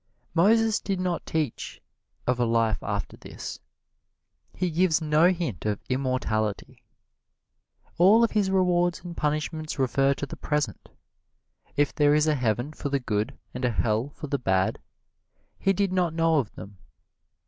[0.33, 1.79] Moses did not teach
[2.25, 3.59] of a life after this
[4.55, 6.81] he gives no hint of immortality
[7.99, 10.89] all of his rewards and punishments refer to the present.
[11.77, 14.79] If there is a heaven for the good and a hell for the bad,
[15.59, 16.79] he did not know of them.